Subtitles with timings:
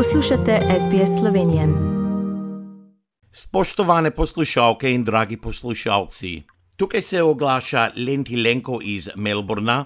[0.00, 1.68] Poslušate SBS Slovenije.
[3.32, 6.42] Spoštovane poslušalke in dragi poslušalci,
[6.76, 9.84] tukaj se oglaša Lenti Lenko iz Melbourna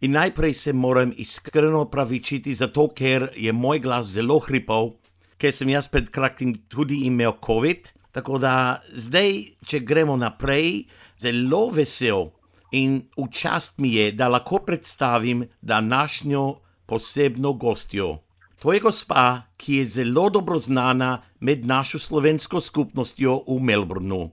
[0.00, 4.92] in najprej se moram iskreno pravičiti, zato ker je moj glas zelo hripal,
[5.38, 7.88] ker sem jaz pred kratkim tudi imel COVID.
[8.12, 10.86] Tako da zdaj, če gremo naprej,
[11.18, 12.30] zelo vesel
[12.70, 16.54] in v čast mi je, da lahko predstavim današnjo
[16.86, 18.27] posebno gostjo.
[18.58, 24.30] To je gospa, ki je zelo dobro znana med našo slovensko skupnostjo v Melbournu.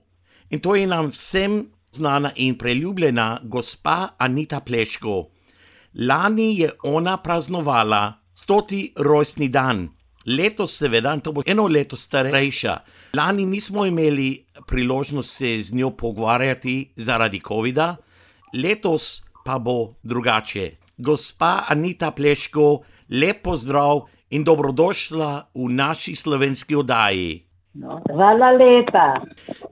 [0.50, 5.28] In to je nam vsem znana in preljubljena gospa Anita Pleško.
[5.94, 9.88] Lani je ona praznovala stoti rojstni dan,
[10.26, 12.76] letos seveda, to bo eno leto starejša.
[13.14, 17.96] Lani nismo imeli priložnost se z njo pogovarjati zaradi COVID-a,
[18.54, 20.70] letos pa bo drugače.
[20.98, 27.46] Gospa Anita Pleško, lepo zdrav in dobrodošla v naši slovenski oddaji.
[27.74, 29.20] No, hvala lepa.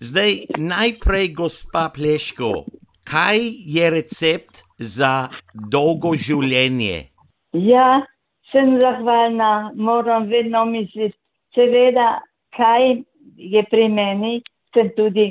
[0.01, 2.65] Zdaj, najprej, gospa Pleško,
[3.09, 7.09] kaj je recept za dolgo življenje?
[7.57, 8.05] Ja,
[8.53, 11.17] sem zahvalna, moram vedno misliti,
[11.55, 12.21] seveda,
[12.57, 13.01] kaj
[13.37, 14.43] je pri meni,
[14.75, 15.31] sem tudi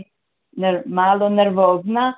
[0.58, 2.14] ner malo nervozna,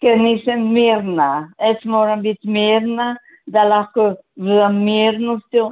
[0.00, 1.50] ker nisem mirna.
[1.60, 5.62] Jaz moram biti mirna, da lahko v mirnosti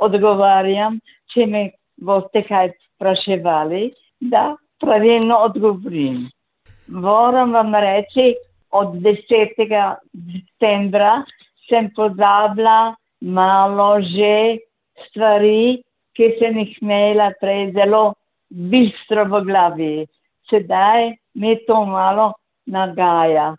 [0.00, 0.98] odgovarjam,
[1.32, 1.62] če me
[1.96, 3.88] boste kaj spraševali,
[4.20, 6.28] da pravilno odgovorim.
[6.88, 8.34] Moram vam reči,
[8.70, 9.96] od 10.
[10.12, 11.24] decembra
[11.68, 14.58] sem pozabila malo že
[15.08, 15.82] stvari,
[16.16, 18.14] ki sem jih imela prej zelo
[18.50, 20.06] bistro v glavi.
[20.50, 22.32] Sedaj mi to malo
[22.66, 23.54] nagaja.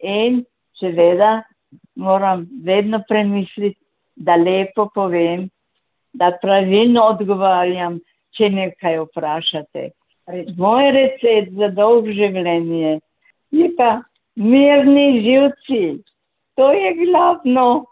[0.00, 0.44] In
[0.80, 1.42] seveda
[1.96, 3.78] moram vedno premisliti,
[4.16, 5.48] da lepo povem,
[6.12, 7.98] da pravilno odgovarjam,
[8.36, 9.90] če nekaj vprašate.
[10.58, 13.00] Moj recept za dolg življenje
[13.50, 13.90] je pa
[14.36, 16.02] mirni živci.
[16.58, 17.86] To je glavno,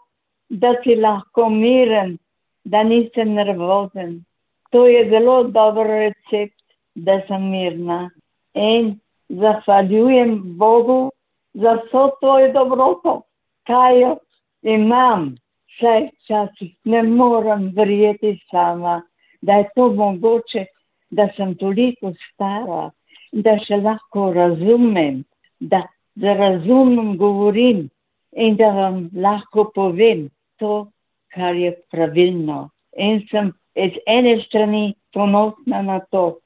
[0.49, 2.17] da si lahko miren,
[2.63, 4.23] da nisi nervozen.
[4.71, 6.55] To je zelo dober recept,
[6.95, 8.09] da sem mirna.
[8.53, 8.99] In
[9.29, 11.11] zahvaljujem Bogu
[11.53, 13.21] za vso tvojo dobroto,
[13.67, 14.15] kaj jo
[14.61, 15.35] imam.
[15.79, 19.01] Saj včasih ne morem verjeti sama,
[19.41, 20.65] da je to mogoče,
[21.11, 22.89] da sem toliko stara,
[23.31, 25.23] da še lahko razumem,
[25.59, 25.83] da,
[26.15, 27.87] da razumem, govorim
[28.31, 30.27] in da vam lahko povem
[30.59, 30.89] to,
[31.33, 32.69] kar je pravilno.
[32.97, 36.39] In sem iz ene strani ponosna na to,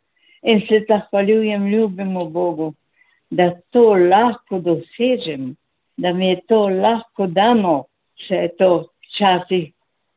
[0.43, 2.73] in se zahvaljujem ljubemu Bogu,
[3.29, 5.55] da to lahko dosežem,
[5.97, 7.85] da mi je to lahko dano,
[8.27, 8.71] če je to
[9.13, 9.71] včasih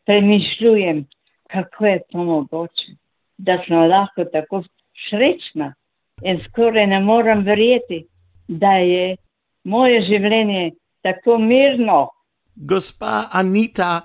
[0.06, 1.04] premišljujem,
[1.52, 2.92] kako je to mogoče,
[3.38, 4.62] da sem lahko tako
[5.08, 5.74] srečna
[6.22, 8.06] in skoraj ne morem verjeti,
[8.48, 9.16] da je
[9.64, 10.70] moje življenje
[11.02, 12.08] tako mirno.
[12.56, 14.00] Gospa Anita,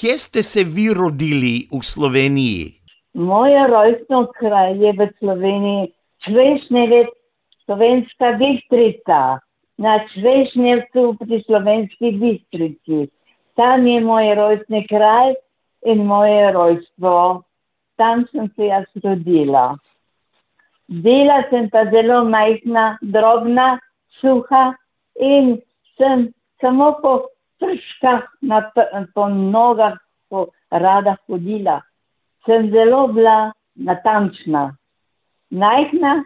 [0.00, 2.72] kje ste se vi rodili v Sloveniji?
[3.14, 5.92] Moja rojstno kraj je v Sloveniji,
[6.26, 7.10] Čvešnjevec,
[7.64, 9.38] Slovenska Bistrica,
[9.78, 13.08] na Čvešnjevcu pri Slovenski Bistrici.
[13.56, 15.34] Tam je moj rojstni kraj
[15.86, 17.42] in moje rojstvo.
[17.96, 19.76] Tam sem se jaz rodila.
[20.88, 23.78] Bila sem pa zelo majhna, drobna,
[24.20, 24.74] suha
[25.20, 25.56] in
[25.98, 26.28] sem
[26.60, 27.14] samo po
[27.60, 28.60] prškah, na,
[29.14, 29.96] po nogah,
[30.28, 31.80] po rada hodila
[32.46, 34.76] sem zelo bila natančna,
[35.50, 36.24] najhna,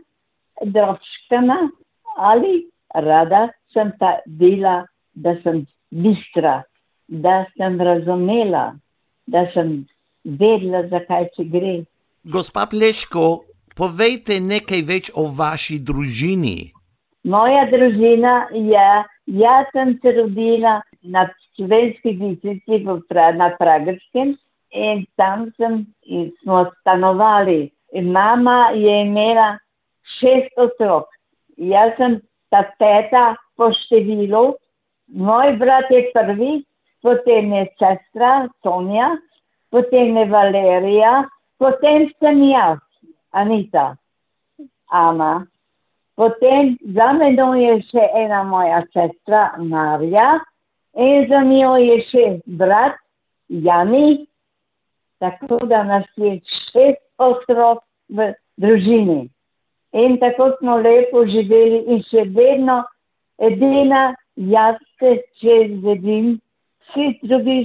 [0.64, 1.58] droškana
[2.16, 6.62] ali rada sem pa bila, da sem bistra,
[7.08, 8.76] da sem razumela,
[9.26, 9.86] da sem
[10.24, 11.76] vedela, zakaj se gre.
[12.24, 13.44] Gospa Pleško,
[13.76, 16.72] povejte nekaj več o vaši družini.
[17.24, 18.88] Moja družina je,
[19.40, 22.84] jaz sem se rodila na slovenski bistrici
[23.36, 24.36] na Pragerskem,
[24.70, 27.72] in tam sem, in smo stanovali.
[27.92, 29.58] In mama je imela
[30.20, 31.08] šest otrok.
[31.56, 32.20] Jaz sem
[32.50, 34.56] ta peta po številu,
[35.08, 36.52] moj brat je prvi,
[37.02, 39.16] potem je sestra Sonja,
[39.70, 41.28] potem je Valerija,
[41.58, 42.78] potem sem jaz,
[43.32, 43.96] Anita,
[44.88, 45.46] Ama.
[46.18, 50.40] Potem za menoj je še ena moja sestra Marja
[50.98, 52.24] in za njo je še
[52.58, 52.96] brat
[53.48, 54.26] Jani,
[55.22, 56.40] tako da nas je
[56.72, 59.28] šest otrok v družini.
[59.92, 62.82] In tako smo lepo živeli in še vedno
[63.38, 66.38] edina jaz se če zvedim,
[66.88, 67.58] vsi drugi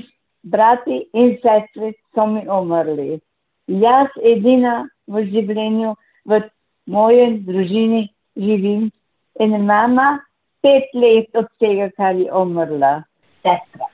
[0.44, 3.20] brati in sestri so mi umrli.
[3.68, 6.42] Jaz edina v življenju, v
[6.88, 8.92] mojem družini živim
[9.40, 10.20] in mama
[10.62, 13.04] pet let od tega, kar je umrla.
[13.44, 13.88] Sestra.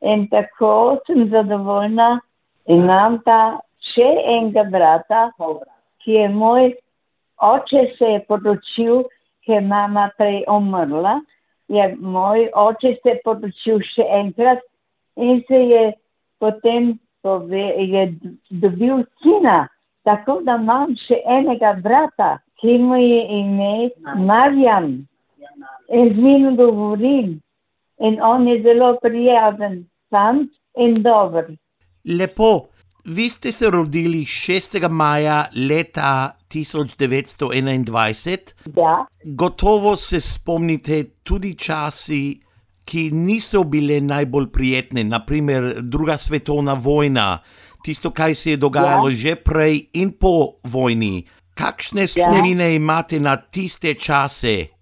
[0.00, 2.20] In tako sem zadovoljna,
[2.66, 3.60] imam ta
[3.92, 5.28] še enega brata,
[6.00, 6.72] ki je moj
[7.40, 9.02] oče se je poročil,
[9.44, 11.20] ker je mama prej umrla.
[11.70, 14.62] Je moj oče se poročil še enkrat
[15.16, 15.82] in se je
[16.42, 18.06] potem pove, je
[18.50, 19.68] dobil sina.
[20.08, 23.90] Tako da imam še enega brata, ki mu je ime
[24.26, 24.90] Marjan.
[25.92, 27.38] In z njim govorim.
[28.00, 31.52] In on je zelo prijazen, sam in dober.
[32.04, 32.70] Lepo.
[33.04, 34.88] Vi ste se rodili 6.
[34.88, 38.38] maja leta 1921.
[38.76, 42.40] Ja, Gotovo se spomnite tudi časi,
[42.84, 47.38] ki niso bile najbolj prijetne, naprimer druga svetovna vojna,
[47.84, 49.14] tisto, kaj se je dogajalo ja.
[49.14, 51.24] že prej in po vojni.
[51.54, 54.80] Kakšne spomine imate na tiste čase?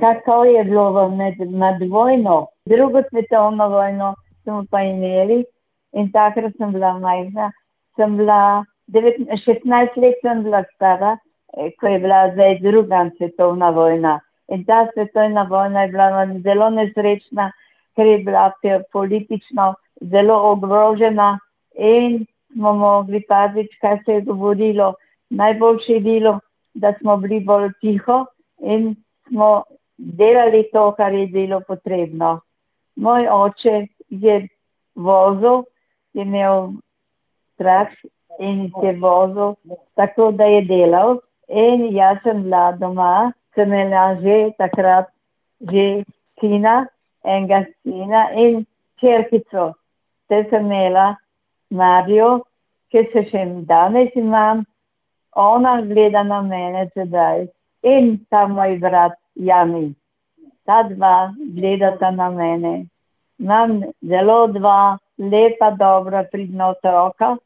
[0.00, 5.44] kako je bilo med, med vojno, drugo svetovno vojno smo pa imeli
[5.92, 7.52] in takrat sem bila majhna,
[7.96, 11.18] sem bila 16 let sem bila stara,
[11.56, 14.20] eh, ko je bila zdaj druga svetovna vojna.
[14.48, 17.52] In ta svetovna vojna je bila zelo nesrečna,
[17.96, 18.52] ker je bila
[18.92, 21.38] politično zelo ogrožena
[21.74, 24.94] in smo mogli paziti, kaj se je govorilo.
[25.30, 26.40] Najboljše je bilo,
[26.74, 28.26] da smo bili bolj tiho
[28.58, 28.96] in
[29.28, 29.62] smo
[29.96, 32.40] delali to, kar je bilo potrebno.
[32.96, 34.48] Moj oče je
[34.94, 35.62] vozil,
[36.12, 36.72] je imel
[37.56, 37.88] trak
[38.38, 39.54] in je vozil,
[39.94, 41.18] tako da je delal.
[41.48, 45.08] In jaz sem bila doma, sem imela že takrat
[45.60, 46.04] že
[46.40, 46.86] sina,
[47.24, 48.66] enega sina in
[49.00, 49.74] črkico.
[50.28, 51.16] Te sem imela
[51.70, 52.44] Marijo,
[52.90, 54.64] ki se še danes imam,
[55.36, 57.46] ona gleda na mene sedaj
[57.82, 59.94] in ta moj brat Jani.
[60.66, 62.86] Ta dva gledata na mene.
[63.38, 67.36] Imam zelo dva lepa, dobra, pridna otroka,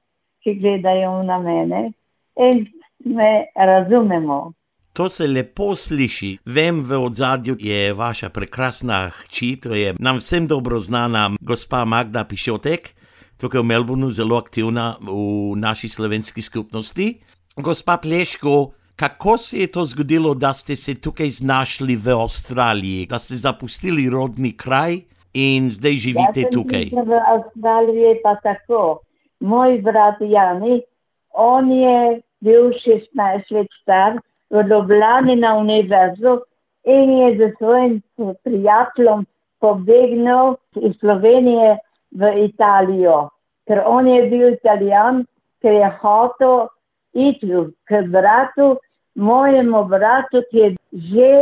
[0.45, 1.93] ki gledajo na mene
[2.37, 2.67] in
[3.05, 4.53] me razumemo.
[4.93, 6.39] To se lepo sliši.
[6.47, 12.25] Vem, v ozadju je vaša prekrasna hči, to je nam vsem dobro znana gospa Magda
[12.25, 12.93] Pišotek,
[13.41, 17.09] tukaj v Melbournu zelo aktivna v naši slovenski skupnosti.
[17.57, 23.19] Gospa Pleško, kako se je to zgodilo, da ste se tukaj znašli v Avstraliji, da
[23.19, 25.01] ste zapustili rodni kraj
[25.35, 26.85] in zdaj živite sem tukaj?
[26.95, 29.03] V Avstraliji pa tako.
[29.41, 30.83] Moj brat Jani,
[31.33, 34.19] on je bil 16 let star
[34.51, 36.41] v Ljubljani na univerzu
[36.85, 38.03] in je z svojim
[38.45, 39.27] prijateljem
[39.61, 41.79] pobegnil iz Slovenije
[42.11, 43.29] v Italijo.
[43.67, 45.25] Ker on je bil italijan,
[45.63, 46.67] ker je hotel
[47.15, 47.49] iti
[47.89, 48.77] k bratu,
[49.15, 51.33] mojemu bratu, ki je že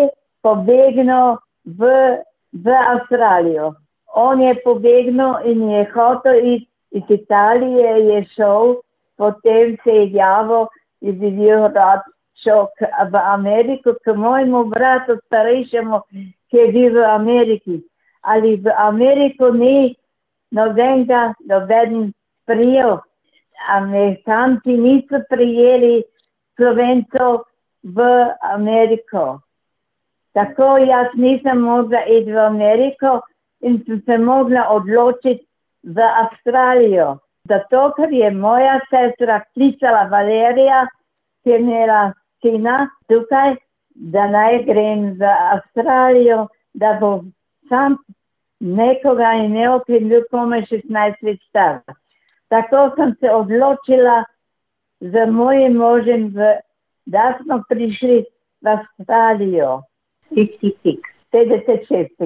[0.42, 1.90] pobegnil v,
[2.52, 3.74] v Avstralijo.
[4.14, 8.74] On je pobegnil in je hotel iti iz Italije, je šel,
[9.16, 10.66] potem se je javil,
[11.00, 12.04] je bil rad
[12.42, 12.66] šel
[13.12, 16.00] v Ameriko, k mojemu bratu, starejšemu,
[16.50, 17.80] ki je bil v Ameriki.
[18.22, 19.94] Ali v Ameriko ni
[20.50, 22.12] nobenega, noben
[22.46, 22.98] prijel.
[23.68, 26.02] Amerikanci niso prijeli
[26.56, 27.46] Slovencov
[27.82, 27.98] v
[28.42, 29.40] Ameriko.
[30.34, 33.20] Tako jaz nisem mogla iti v Ameriko
[33.60, 35.46] in sem se mogla odločiti
[35.82, 37.18] v Avstralijo.
[37.48, 40.86] Zato, ker je moja sestra klicala Valerija,
[41.42, 42.02] ki je imela
[42.42, 43.56] sina tukaj,
[43.94, 47.24] da naj grem v Avstralijo, da bo
[47.68, 47.98] sam
[48.60, 51.80] nekoga imel, ki je bil komaj 16 let star.
[52.48, 54.22] Tako sem se odločila
[55.00, 56.54] z mojim možem, v,
[57.06, 58.22] da smo prišli
[58.62, 59.82] v Avstralijo.
[60.30, 61.02] 56.
[61.32, 62.22] 56.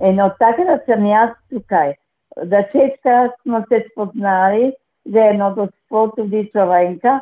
[0.00, 1.94] In od takrat sem jaz tukaj.
[2.36, 4.72] Od začetka smo se spoznali
[5.04, 7.20] z eno gospod, tudi Slovenka,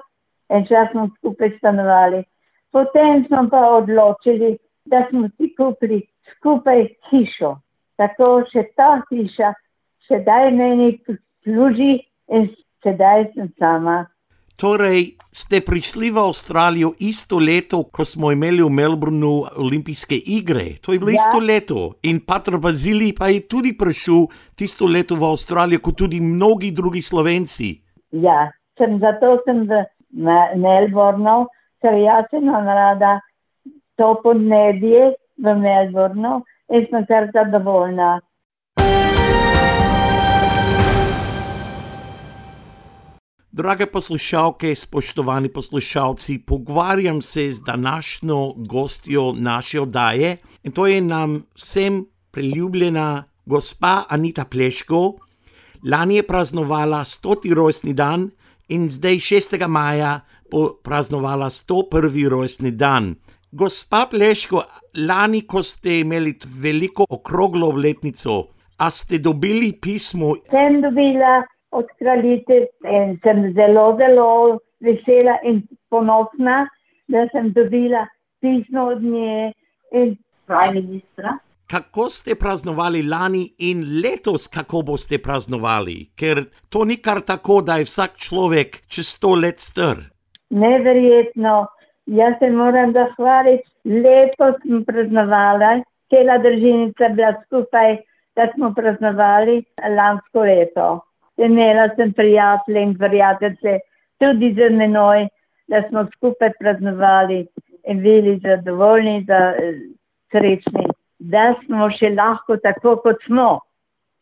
[0.51, 2.25] in čas smo skupaj stanovali.
[2.73, 6.03] Potem smo pa odločili, da smo si kupili
[6.37, 7.57] skupaj hišo.
[7.97, 9.53] Tako še ta hiša,
[10.09, 10.99] sedaj meni
[11.45, 11.93] služi
[12.29, 12.51] in
[12.83, 14.05] sedaj sem sama.
[14.57, 20.79] Torej, ste prišli v Avstralijo isto leto, ko smo imeli v Melbournu olimpijske igre.
[20.79, 21.19] To je bilo Ja.
[21.19, 21.79] isto leto.
[22.03, 27.03] In Patr Bazili pa je tudi prišel tisto leto v Avstralijo, kot tudi mnogi drugi
[27.03, 27.83] Slovenci.
[28.13, 28.47] Ja,
[28.79, 29.83] sem, zato sem v
[30.15, 31.51] Me- Melbournu,
[31.83, 33.19] ker jaz imam rada
[33.99, 38.21] to podnebje v Melbournu in sem kar zadovoljna.
[43.55, 51.43] Drage poslušalke, spoštovani poslušalci, pogovarjam se z današnjo gostjo naše oddaje in to je nam
[51.55, 55.13] vsem priljubljena gospa Anita Pleško.
[55.91, 57.55] Lani je praznovala 100.
[57.55, 58.31] rojstni dan
[58.69, 59.69] in zdaj 6.
[59.69, 60.21] maja
[60.51, 62.29] bo praznovala 101.
[62.29, 63.15] rojstni dan.
[63.53, 64.63] Gospa Pleško,
[65.07, 70.35] lani, ko ste imeli veliko okroglo obletnico, a ste dobili pismo?
[70.51, 74.29] Sem dobila od kraljice in sem zelo, zelo
[74.81, 76.65] vesela in ponosna,
[77.09, 78.07] da sem dobila
[78.41, 79.53] pismo od nje
[79.93, 80.17] in
[80.47, 81.39] prime ministra.
[81.71, 86.11] Kako ste praznovali lani in letos, kako boste praznovali?
[86.17, 89.97] Ker to ni kar tako, da je vsak človek čez sto let star.
[90.51, 91.55] Neverjetno,
[92.07, 93.65] jaz se moram zahvaliti.
[93.85, 97.97] Letos smo praznovali, cela družinica bila skupaj,
[98.37, 99.65] da smo praznovali
[99.97, 100.87] lansko leto.
[101.37, 103.79] Imela sem prijatelje in prijateljice
[104.19, 105.29] tudi z menoj,
[105.69, 107.47] da smo skupaj praznovali
[107.85, 109.55] in bili zadovoljni, da,
[110.33, 110.87] srečni,
[111.19, 113.61] da smo še lahko tako, kot smo.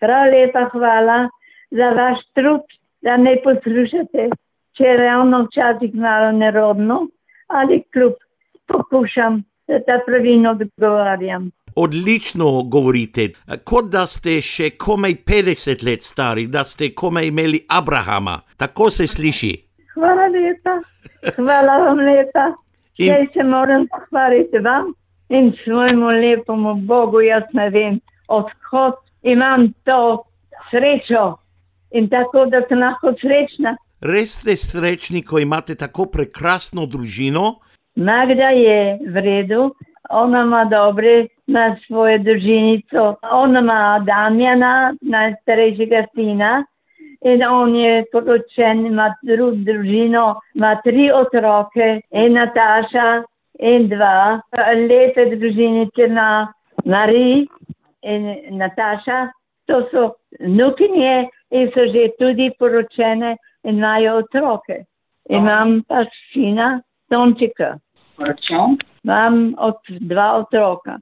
[0.00, 1.28] Prav lepa hvala
[1.70, 2.64] za vaš trud,
[3.02, 4.28] da me poslušate,
[4.76, 7.06] če je ravno včasih malo nerodno
[7.52, 8.14] ali kljub
[8.66, 11.50] pokušam, da pravilno odgovarjam.
[11.76, 13.28] Odlično govorite,
[13.64, 18.40] kot da ste še komaj 50 let stari, da ste komaj imeli Abrahama.
[18.56, 19.52] Tako se sliši.
[19.94, 20.74] Hvala lepa,
[21.36, 22.52] hvala vam lepa.
[22.98, 24.92] In- Zdaj se moram zahvaliti vam
[25.28, 30.24] in svojemu lepemu Bogu, jaz ne vem, odhod imam to
[30.70, 31.36] srečo
[31.90, 33.76] in tako, da sem lahko srečna.
[34.00, 37.60] Res ste srečni, ko imate tako prekrasno družino.
[37.96, 39.74] Magda je v redu,
[40.10, 46.64] ona ima dobre, ima svojo družinico, ona ima Damjana, najstarejšega sina.
[47.24, 53.22] In on je poročen, ima drugo družino, ima tri otroke, in Nataša,
[53.58, 54.40] in dva.
[54.88, 56.52] Lepe družinice ima
[56.84, 57.46] Marij
[58.02, 58.26] in
[58.58, 59.28] Nataša,
[59.66, 60.08] to so
[60.40, 64.84] nukinje in so že tudi poročene in imajo otroke.
[65.30, 66.80] Imam pa sina
[67.10, 67.78] Tončika.
[69.04, 70.98] Imam od dva otroka,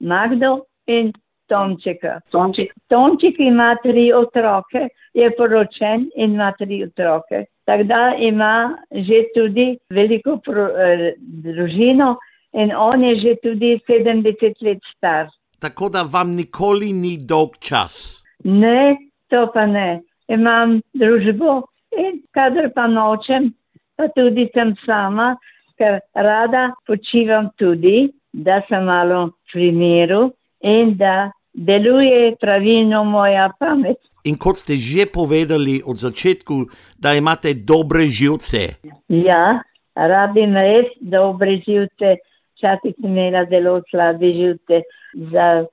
[0.00, 1.12] Magdo in
[1.50, 2.20] Tončika.
[2.30, 2.72] Tonček.
[2.88, 7.44] Tončik ima tri otroke, je poročen in ima tri otroke.
[7.64, 12.16] Tako da ima že tudi veliko pro, eh, družino
[12.52, 15.26] in on je že tudi 70 let star.
[15.60, 18.22] Tako da vam nikoli ni dolg čas.
[18.44, 18.96] Ne,
[19.28, 20.00] to pa ne.
[20.28, 21.62] Imam družbo
[21.98, 23.52] in kadar pa nočem,
[23.96, 25.36] pa tudi sem sama,
[25.78, 33.98] ker rada počivam tudi, da sem malo pri miru in da deluje pravilno moja pamet.
[34.24, 36.68] In kot ste že povedali od začetku,
[37.00, 38.76] da imate dobre živce.
[39.08, 39.62] Ja,
[39.96, 42.20] rabim res dobre živce,
[42.56, 44.84] včasih sem imela zelo slabe živce,
[45.32, 45.64] za,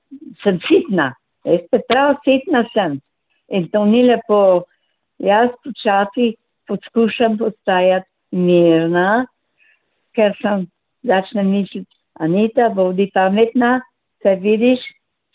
[0.42, 1.12] sem sitna,
[1.44, 2.98] veste, prav sitna sem.
[3.52, 4.64] In to ni lepo.
[5.18, 6.36] Jaz počasi
[6.68, 8.06] poskušam postajati
[8.38, 9.26] mirna,
[10.14, 10.68] ker sem
[11.02, 13.80] začne misliti, Anita, bodi pametna,
[14.22, 14.80] se vidiš,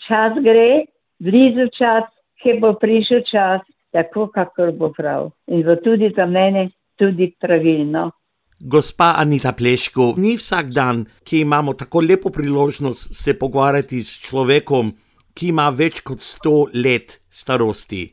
[0.07, 0.85] čas gre,
[1.19, 2.09] blizu čas,
[2.43, 3.61] ki bo prišel čas,
[3.95, 5.31] tako kakor bo prav.
[5.47, 8.11] In bo tudi za mene tudi pravilno.
[8.59, 14.93] Gospa Anita Pleško, ni vsak dan, ki imamo tako lepo priložnost se pogovarjati s človekom,
[15.33, 18.05] ki ima več kot 100 let starosti.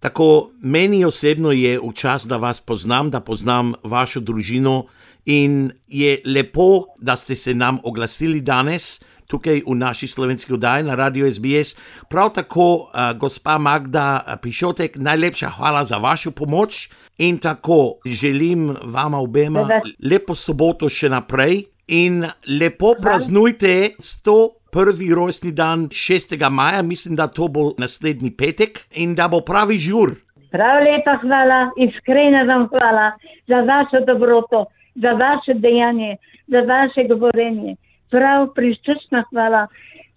[0.00, 4.84] Tako meni osebno je v čas, da vas poznam, da poznam vašo družino
[5.26, 10.94] in je lepo, da ste se nam oglasili danes tukaj v naši slovenski oddaji na
[10.94, 11.76] Radio SBS.
[12.08, 18.76] Prav tako, uh, gospa Magda eh, Pišotek, najlepša hvala za vašo pomoč in tako želim
[18.84, 19.68] vama obema
[20.10, 22.24] lepo soboto še naprej in
[22.60, 25.14] lepo praznujte 101.
[25.14, 26.50] rojstni dan 6.
[26.50, 30.14] maja, mislim, da to bo naslednji petek in da bo pravi žur.
[30.50, 33.12] Prav lepa hvala, iskrena vam hvala
[33.48, 34.66] za vašo dobroto,
[35.02, 37.76] za vaše dejanje, za vaše govorenje.
[38.10, 39.66] Prav prisrčna hvala,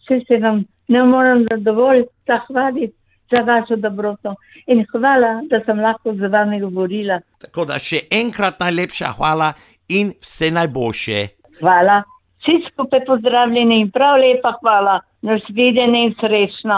[0.07, 2.93] se se vam ne morem dovolj zahvaliti
[3.31, 4.35] za vašo dobroto.
[4.67, 7.19] In hvala, da sem lahko z vami govorila.
[7.41, 9.53] Tako da še enkrat najlepša hvala
[9.89, 11.27] in vse najboljše.
[11.59, 12.01] Hvala.
[12.39, 14.99] Vsi skupaj pozdravljeni in prav lepa hvala.
[15.21, 16.77] Nasvidenje in srečno.